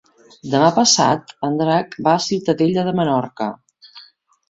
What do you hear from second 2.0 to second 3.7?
va a Ciutadella de Menorca.